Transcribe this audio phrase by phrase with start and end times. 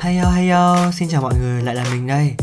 [0.00, 2.34] Heyo heyo, xin chào mọi người, lại là mình đây.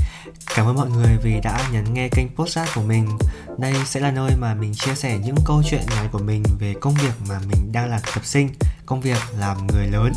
[0.55, 3.10] Cảm ơn mọi người vì đã nhấn nghe kênh podcast của mình.
[3.58, 6.74] Đây sẽ là nơi mà mình chia sẻ những câu chuyện ngắn của mình về
[6.81, 8.50] công việc mà mình đang là thực tập sinh
[8.86, 10.13] Công việc làm người lớn.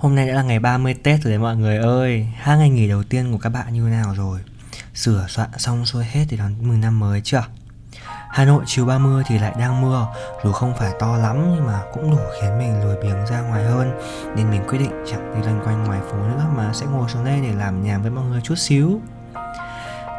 [0.00, 2.28] Hôm nay đã là ngày 30 Tết rồi đấy mọi người ơi.
[2.36, 4.40] Hai ngày nghỉ đầu tiên của các bạn như thế nào rồi?
[4.94, 7.44] Sửa soạn xong xuôi hết thì đón mừng năm mới chưa?
[8.34, 10.06] Hà Nội chiều 30 thì lại đang mưa.
[10.44, 13.64] Dù không phải to lắm nhưng mà cũng đủ khiến mình lười biếng ra ngoài
[13.64, 14.00] hơn.
[14.36, 17.24] Nên mình quyết định chẳng đi loanh quanh ngoài phố nữa Mà sẽ ngồi xuống
[17.24, 19.00] đây để làm nhảm với mọi người chút xíu.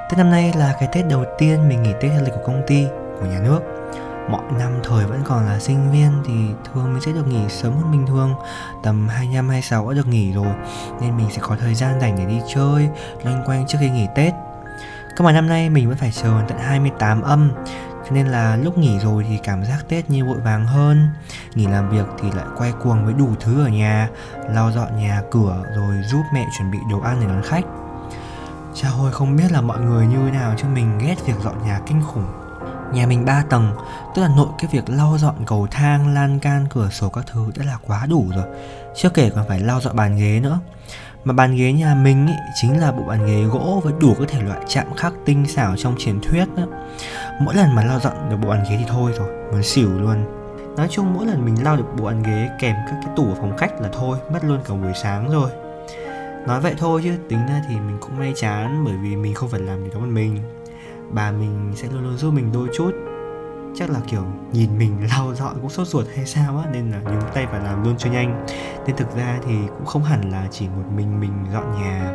[0.09, 2.61] Tết năm nay là cái Tết đầu tiên mình nghỉ Tết theo lịch của công
[2.67, 2.85] ty,
[3.19, 3.59] của nhà nước.
[4.29, 6.33] Mọi năm thời vẫn còn là sinh viên thì
[6.73, 8.35] thường mình sẽ được nghỉ sớm hơn bình thường.
[8.83, 10.53] Tầm 25, 26 đã được nghỉ rồi
[11.01, 12.89] Nên mình sẽ có thời gian dành để đi chơi,
[13.23, 14.33] loanh quanh trước khi nghỉ Tết.
[15.15, 17.51] Cơ mà năm nay mình vẫn phải chờ tận 28 âm.
[18.05, 21.07] Thế nên là lúc nghỉ rồi thì cảm giác Tết như vội vàng hơn.
[21.55, 24.09] Nghỉ làm việc thì lại quay cuồng với đủ thứ ở nhà
[24.49, 27.65] Lau dọn nhà cửa rồi giúp mẹ chuẩn bị đồ ăn để đón khách.
[28.75, 31.65] Chà hồi không biết là mọi người như thế nào chứ mình ghét việc dọn
[31.65, 32.25] nhà kinh khủng.
[32.93, 33.75] Nhà mình 3 tầng,
[34.15, 37.51] tức là nội cái việc lau dọn cầu thang, lan can, cửa sổ các thứ
[37.57, 38.45] đã là quá đủ rồi.
[38.95, 40.59] Chưa kể còn phải lau dọn bàn ghế nữa.
[41.23, 44.27] Mà bàn ghế nhà mình ý, chính là bộ bàn ghế gỗ với đủ các
[44.29, 46.63] thể loại chạm khắc tinh xảo trong truyền thuyết đó.
[47.39, 50.25] Mỗi lần mà lau dọn được bộ bàn ghế thì thôi rồi, muốn xỉu luôn.
[50.77, 53.35] Nói chung mỗi lần mình lau được bộ bàn ghế kèm các cái tủ ở
[53.35, 55.49] phòng khách là thôi, mất luôn cả buổi sáng rồi.
[56.47, 59.49] Nói vậy thôi chứ tính ra thì mình cũng may chán bởi vì mình không
[59.49, 60.39] phải làm gì đó một mình.
[61.11, 62.91] Bà mình sẽ luôn luôn giúp mình đôi chút
[63.75, 67.01] chắc là kiểu nhìn mình lau dọn cũng sốt ruột hay sao á nên là
[67.03, 68.45] nhúng tay vào làm luôn cho nhanh
[68.87, 72.13] nên thực ra thì cũng không hẳn là chỉ một mình mình dọn nhà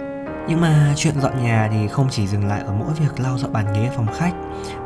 [0.49, 3.53] nhưng mà chuyện dọn nhà thì không chỉ dừng lại ở mỗi việc lau dọn
[3.53, 4.33] bàn ghế ở phòng khách,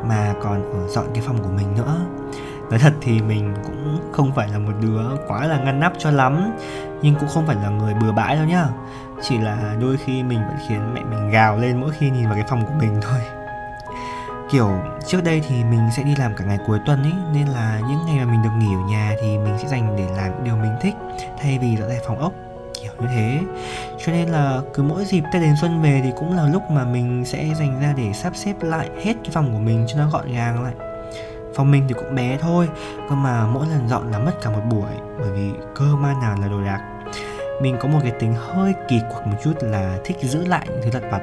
[0.08, 1.96] mà còn ở dọn cái phòng của mình nữa.
[2.70, 6.10] Nói thật thì mình cũng không phải là một đứa quá là ngăn nắp cho
[6.10, 6.52] lắm,
[7.02, 8.66] nhưng cũng không phải là người bừa bãi đâu nhá.
[9.22, 12.34] Chỉ là đôi khi mình vẫn khiến mẹ mình gào lên mỗi khi nhìn vào
[12.34, 13.20] cái phòng của mình thôi.
[14.50, 14.70] Kiểu,
[15.06, 17.98] trước đây thì mình sẽ đi làm cả ngày cuối tuần ấy nên là những
[18.06, 20.74] ngày mà mình được nghỉ ở nhà thì mình sẽ dành để làm điều mình
[20.82, 20.94] thích,
[21.42, 22.32] thay vì dọn dẹp phòng ốc,
[22.82, 23.40] kiểu như thế
[24.06, 26.84] cho nên là cứ mỗi dịp tết đến xuân về thì cũng là lúc mà
[26.84, 30.10] mình sẽ dành ra để sắp xếp lại hết cái phòng của mình cho nó
[30.10, 30.74] gọn gàng lại.
[31.54, 32.68] Phòng mình thì cũng bé thôi,
[33.08, 36.36] cơ mà mỗi lần dọn là mất cả một buổi, bởi vì cơ ma nào
[36.40, 36.80] là đồ đạc.
[37.62, 40.80] Mình có một cái tính hơi kỳ quặc một chút là thích giữ lại những
[40.82, 41.20] thứ lặt vặt,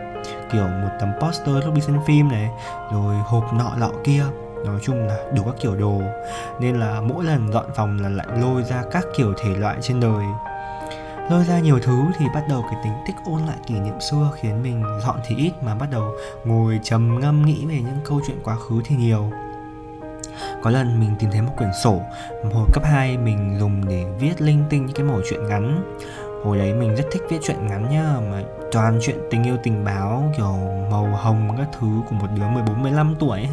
[0.52, 2.50] kiểu một tấm poster lúc đi xem phim này,
[2.94, 4.24] rồi hộp nọ lọ kia.
[4.66, 6.02] Nói chung là đủ các kiểu đồ,
[6.60, 10.00] nên là mỗi lần dọn phòng là lại lôi ra các kiểu thể loại trên
[10.00, 10.26] đời
[11.30, 14.32] lôi ra nhiều thứ thì bắt đầu cái tính thích ôn lại kỷ niệm xưa
[14.36, 16.12] khiến mình dọn thì ít mà bắt đầu
[16.46, 19.32] ngồi trầm ngâm nghĩ về những câu chuyện quá khứ thì nhiều.
[20.64, 22.02] Có lần mình tìm thấy một quyển sổ,
[22.54, 25.94] hồi cấp 2 mình dùng để viết linh tinh những cái mẩu chuyện ngắn.
[26.44, 29.84] Hồi đấy mình rất thích viết chuyện ngắn nhá, mà toàn chuyện tình yêu tình
[29.84, 30.58] báo, kiểu
[30.92, 33.48] màu hồng các thứ của một đứa 14 15 tuổi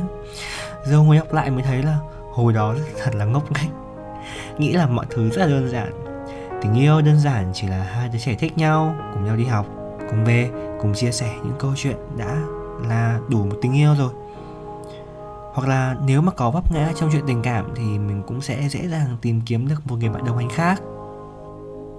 [0.85, 1.99] giờ ngồi đọc lại mới thấy là
[2.33, 2.75] hồi đó
[3.05, 3.71] thật là ngốc nghếch.
[4.59, 6.08] Nghĩ là mọi thứ rất là đơn giản
[6.63, 9.67] tình yêu đơn giản chỉ là hai đứa trẻ thích nhau, cùng nhau đi học,
[10.11, 12.37] cùng về, cùng chia sẻ những câu chuyện đã
[12.89, 14.13] là đủ một tình yêu rồi.
[15.55, 18.69] Hoặc là nếu mà có vấp ngã trong chuyện tình cảm thì mình cũng sẽ
[18.69, 20.81] dễ dàng tìm kiếm được một người bạn đồng hành khác.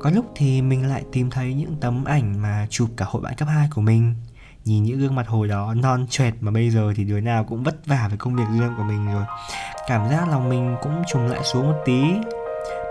[0.02, 3.34] Có lúc thì mình lại tìm thấy những tấm ảnh mà chụp cả hội bạn
[3.38, 4.16] cấp 2 của mình.
[4.66, 7.64] Nhìn những gương mặt hồi đó non chuệt mà bây giờ thì đứa nào cũng
[7.64, 9.24] vất vả với công việc riêng của mình rồi.
[9.88, 12.02] Cảm giác lòng mình cũng trùng lại xuống một tí.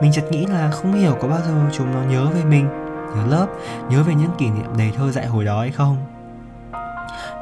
[0.03, 2.69] Mình chợt nghĩ là không hiểu có bao giờ chúng nó nhớ về mình
[3.17, 3.47] Nhớ lớp,
[3.91, 5.97] nhớ về những kỷ niệm đầy thơ dại hồi đó hay không.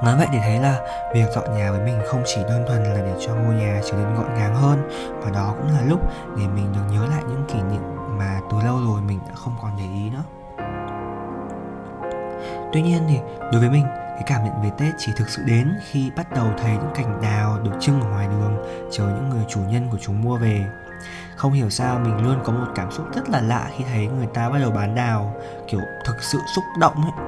[0.04, 0.80] Nói vậy để thấy là
[1.14, 3.96] việc dọn nhà với mình không chỉ đơn thuần là để cho ngôi nhà trở
[3.96, 4.88] nên gọn gàng hơn
[5.24, 6.00] Mà đó cũng là lúc
[6.36, 7.82] để mình được nhớ lại những kỷ niệm
[8.18, 10.22] mà từ lâu rồi mình đã không còn để ý nữa.
[12.72, 13.18] Tuy nhiên thì
[13.52, 16.46] đối với mình cái cảm nhận về tết chỉ thực sự đến khi bắt đầu
[16.58, 18.56] thấy những cành đào được trưng ở ngoài đường
[18.92, 20.66] chờ những người chủ nhân của chúng mua về
[21.36, 24.26] không hiểu sao mình luôn có một cảm xúc rất là lạ khi thấy người
[24.26, 25.34] ta bắt đầu bán đào,
[25.68, 27.26] kiểu, thực sự xúc động ấy.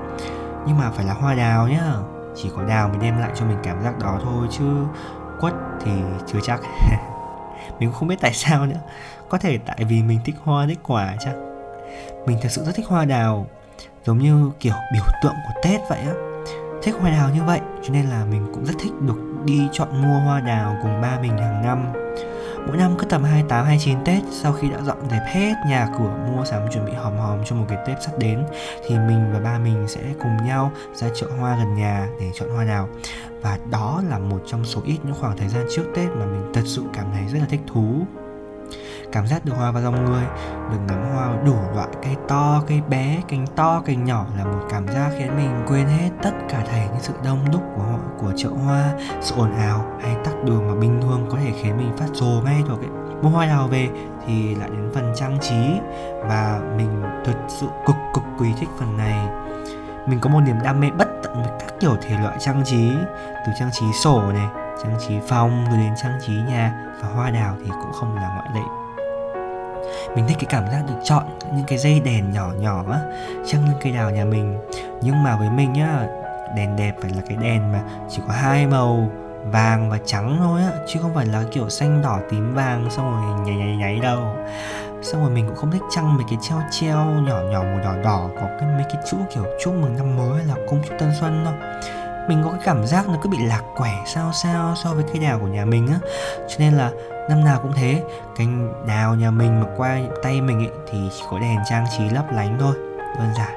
[0.67, 1.93] Nhưng mà phải là hoa đào nhá,
[2.37, 4.65] chỉ có đào mới đem lại cho mình cảm giác đó thôi chứ
[5.41, 5.55] quất
[5.85, 5.93] thì
[6.27, 6.61] chưa chắc.
[7.79, 8.81] Mình cũng không biết tại sao nữa,
[9.29, 11.35] có thể tại vì mình thích hoa thích quả chắc
[12.27, 13.47] mình thật sự rất thích hoa đào,
[14.05, 16.13] giống như, kiểu, biểu tượng của tết vậy á.
[16.83, 20.03] Thích hoa đào như vậy, cho nên là mình cũng rất thích được đi chọn
[20.03, 21.93] mua hoa đào cùng ba mình hàng năm
[22.69, 26.15] mỗi năm cứ tầm 28 29 Tết, sau khi đã dọn dẹp hết nhà cửa,
[26.27, 28.45] mua sắm, chuẩn bị hòm hòm cho một cái Tết sắp đến,
[28.87, 32.49] thì mình và ba mình sẽ cùng nhau ra chợ hoa gần nhà để chọn
[32.51, 32.89] hoa đào
[33.43, 36.51] và đó là một trong số ít những khoảng thời gian trước Tết mà mình
[36.55, 38.07] thật sự cảm thấy rất là thích thú.
[39.13, 40.25] Cảm giác được hoa vào dòng người,
[40.71, 44.67] được ngắm hoa đủ loại, cây to, cây bé, cành to, cành nhỏ là một
[44.71, 47.99] cảm giác khiến mình quên hết tất cả thảy những sự đông đúc của họ,
[48.19, 51.97] của chợ hoa, sự ồn ào hay đường mà bình thường có thể khiến mình
[51.97, 52.91] phát rồ ngay được ấy
[53.23, 53.89] mua hoa đào về
[54.27, 55.81] thì lại đến phần trang trí.
[56.23, 59.29] Và mình thật sự cực cực quý thích phần này.
[60.07, 62.91] Mình có một niềm đam mê bất tận với các kiểu thể loại trang trí,
[63.47, 64.49] từ trang trí sổ này,
[64.83, 68.29] trang trí phòng, rồi đến trang trí nhà và hoa đào thì cũng không là
[68.35, 68.67] ngoại lệ.
[70.17, 71.25] Mình thích cái cảm giác được chọn
[71.55, 73.01] những cái dây đèn nhỏ nhỏ á,
[73.47, 74.59] trăng lên cây đào nhà mình.
[75.03, 76.07] Nhưng mà với mình nhá,
[76.57, 79.11] đèn đẹp phải là cái đèn mà chỉ có hai màu
[79.45, 83.13] vàng và trắng thôi á, chứ không phải là kiểu xanh đỏ tím vàng xong
[83.13, 84.37] rồi nháy nháy nháy đâu.
[85.03, 87.95] Xong rồi mình cũng không thích trăng mấy cái treo treo nhỏ nhỏ màu đỏ
[88.05, 91.13] đỏ, có cái mấy cái chữ kiểu chúc mừng năm mới là cung chúc tân
[91.21, 91.55] xuân đâu.
[92.29, 95.23] Mình có cái cảm giác nó cứ bị lạc quẻ sao sao so với cây
[95.23, 95.99] đào của nhà mình á.
[96.49, 96.91] Cho nên là
[97.29, 98.03] năm nào cũng thế
[98.37, 102.09] cành đào nhà mình mà qua tay mình ấy, thì chỉ có đèn trang trí
[102.11, 102.75] lấp lánh thôi,
[103.19, 103.53] đơn giản.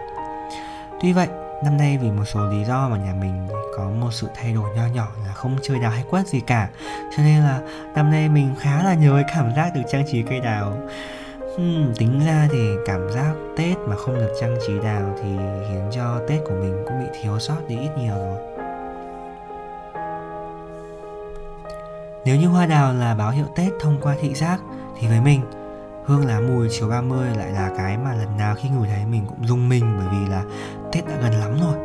[1.01, 1.27] Tuy vậy
[1.63, 3.47] năm nay vì một số lý do mà nhà mình
[3.77, 6.69] có một sự thay đổi nho nhỏ là không chơi đào hay quất gì cả
[7.17, 7.59] cho nên là
[7.95, 10.73] năm nay mình khá là nhớ cái cảm giác được trang trí cây đào
[11.57, 15.29] Hmm, tính ra thì cảm giác Tết mà không được trang trí đào thì
[15.69, 18.37] khiến cho Tết của mình cũng bị thiếu sót đi ít nhiều rồi.
[22.25, 24.59] Nếu như hoa đào là báo hiệu Tết thông qua thị giác
[24.99, 25.41] thì với mình
[26.05, 29.25] hương lá mùi chiều 30 lại là cái mà lần nào khi ngửi thấy mình
[29.27, 30.43] cũng rung mình bởi vì là
[30.91, 31.75] Tết đã gần lắm rồi.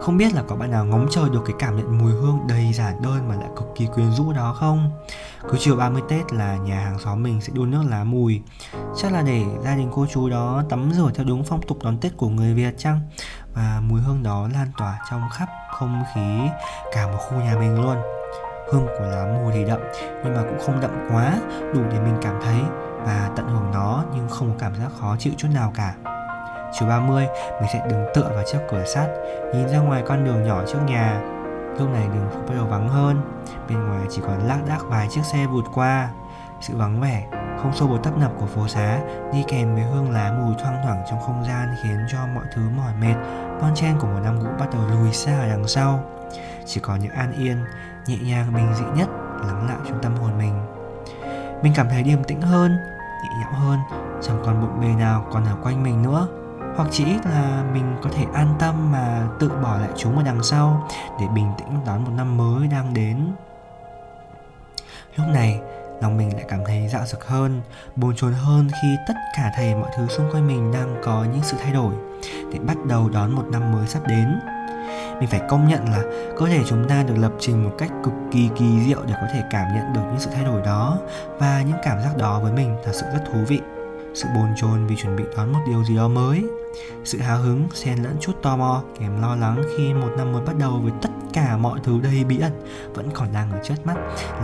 [0.00, 2.72] Không biết là có bạn nào ngóng chờ được cái cảm nhận mùi hương đầy
[2.72, 4.90] giản đơn mà lại cực kỳ quyến rũ đó không?
[5.48, 8.42] Cứ chiều 30 Tết là nhà hàng xóm mình sẽ đun nước lá mùi
[8.96, 11.98] Chắc là để gia đình cô chú đó tắm rửa theo đúng phong tục đón
[11.98, 13.00] Tết của người Việt chăng?
[13.54, 16.48] Và mùi hương đó lan tỏa trong khắp không khí
[16.92, 17.96] cả một khu nhà mình luôn
[18.72, 19.80] Hương của lá mùi thì đậm,
[20.24, 21.38] nhưng mà cũng không đậm quá,
[21.74, 22.60] đủ để mình cảm thấy
[23.04, 25.94] và tận hưởng nó nhưng không có cảm giác khó chịu chút nào cả
[26.78, 27.26] Chiều 30
[27.60, 29.08] mình sẽ đứng tựa vào chiếc cửa sắt,
[29.54, 31.20] Nhìn ra ngoài con đường nhỏ trước nhà.
[31.78, 33.20] Lúc này đường phố bắt đầu vắng hơn,
[33.68, 36.08] Bên ngoài chỉ còn lác đác vài chiếc xe vụt qua.
[36.60, 37.26] Sự vắng vẻ,
[37.62, 39.00] không xô bồ tấp nập của phố xá,
[39.32, 42.62] đi kèm với hương lá mùi thoang thoảng trong không gian khiến cho mọi thứ
[42.76, 43.14] mỏi mệt.
[43.60, 46.00] Bon chen của một năm cũ bắt đầu lùi xa ở đằng sau.
[46.66, 47.64] Chỉ có những an yên,
[48.06, 49.08] nhẹ nhàng, bình dị nhất
[49.46, 50.66] lắng lại trong tâm hồn mình.
[51.62, 52.70] Mình cảm thấy điềm tĩnh hơn,
[53.22, 53.78] nhẹ nhõm hơn,
[54.22, 56.28] chẳng còn bộn bề nào còn ở quanh mình nữa
[56.76, 60.22] hoặc chỉ ít là mình có thể an tâm mà tự bỏ lại chúng ở
[60.22, 60.88] đằng sau
[61.20, 63.26] để bình tĩnh đón một năm mới đang đến.
[65.16, 65.60] Lúc này,
[66.02, 67.60] lòng mình lại cảm thấy dạo dực hơn,
[67.96, 71.42] bồn chồn hơn khi tất cả thầy mọi thứ xung quanh mình đang có những
[71.42, 71.94] sự thay đổi
[72.52, 74.40] để bắt đầu đón một năm mới sắp đến.
[75.20, 76.02] Mình phải công nhận là
[76.38, 79.26] cơ thể chúng ta được lập trình một cách cực kỳ kỳ diệu để có
[79.32, 80.98] thể cảm nhận được những sự thay đổi đó
[81.38, 83.60] và những cảm giác đó với mình thật sự rất thú vị,
[84.14, 86.44] sự bồn chồn vì chuẩn bị đón một điều gì đó mới
[87.04, 90.42] sự hào hứng, xen lẫn chút tò mò, kèm lo lắng khi một năm mới
[90.42, 92.52] bắt đầu với tất cả mọi thứ đầy bí ẩn
[92.94, 93.94] vẫn còn đang ở trước mắt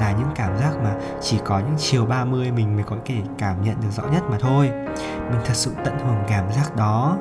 [0.01, 3.63] là những cảm giác mà chỉ có những chiều 30 mình mới có thể cảm
[3.63, 4.71] nhận được rõ nhất mà thôi.
[5.31, 7.17] Mình thật sự tận hưởng cảm giác đó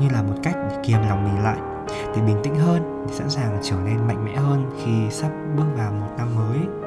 [0.00, 3.30] như là một cách để kiềm lòng mình lại, để bình tĩnh hơn, để sẵn
[3.30, 6.85] sàng trở nên mạnh mẽ hơn khi sắp bước vào một năm mới.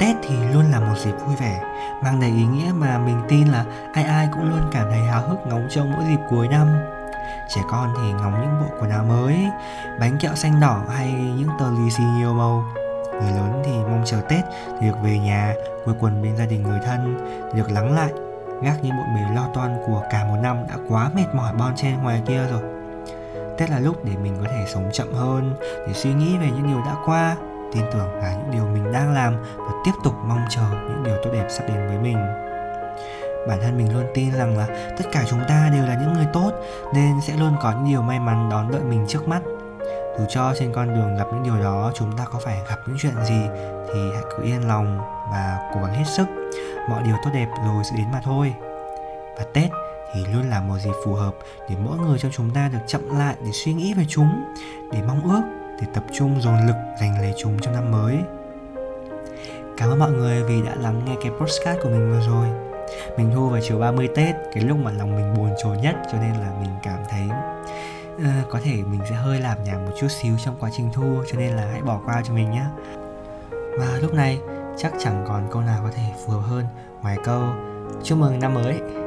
[0.00, 1.60] Tết thì luôn là một dịp vui vẻ,
[2.02, 5.28] mang đầy ý nghĩa mà mình tin là ai ai cũng luôn cảm thấy háo
[5.28, 6.68] hức ngóng trông mỗi dịp cuối năm.
[7.54, 9.36] Trẻ con thì ngóng những bộ quần áo mới,
[10.00, 12.64] bánh kẹo xanh đỏ hay những tờ lì xì nhiều màu.
[13.12, 14.44] Người lớn thì mong chờ Tết
[14.80, 18.12] để được về nhà, quây quần bên gia đình người thân, để được lắng lại,
[18.62, 21.76] gác những bộn bề lo toan của cả một năm đã quá mệt mỏi bon
[21.76, 22.62] chen ngoài kia rồi.
[23.58, 25.54] Tết là lúc để mình có thể sống chậm hơn,
[25.86, 27.36] để suy nghĩ về những điều đã qua,
[27.72, 31.16] tin tưởng vào những điều mình đang làm và tiếp tục mong chờ những điều
[31.24, 32.16] tốt đẹp sắp đến với mình.
[33.48, 34.66] Bản thân mình luôn tin rằng là
[34.98, 36.50] tất cả chúng ta đều là những người tốt
[36.94, 39.40] nên sẽ luôn có những điều may mắn đón đợi mình trước mắt.
[40.18, 42.96] Dù cho trên con đường gặp những điều đó chúng ta có phải gặp những
[43.00, 43.42] chuyện gì
[43.94, 44.98] thì hãy cứ yên lòng
[45.32, 46.26] và cố gắng hết sức.
[46.88, 48.54] Mọi điều tốt đẹp rồi sẽ đến mà thôi.
[49.38, 49.70] Và tết
[50.14, 51.34] thì luôn là một dịp phù hợp
[51.68, 54.54] để mỗi người trong chúng ta được chậm lại để suy nghĩ về chúng,
[54.92, 58.16] để mong ước để tập trung dồn lực giành lấy chúng trong năm mới.
[59.76, 62.70] Cảm ơn mọi người vì đã lắng nghe cái postcard của mình vừa rồi.
[63.16, 66.18] Mình thu vào chiều 30 Tết Cái lúc mà lòng mình buồn chồn nhất Cho
[66.18, 67.28] nên là mình cảm thấy
[68.16, 71.22] uh, Có thể mình sẽ hơi làm nhảm một chút xíu trong quá trình thu
[71.32, 72.64] Cho nên là hãy bỏ qua cho mình nhé
[73.50, 74.40] Và lúc này
[74.76, 76.64] chắc chẳng còn câu nào có thể phù hợp hơn
[77.02, 77.42] Ngoài câu
[78.02, 78.99] chúc mừng năm mới.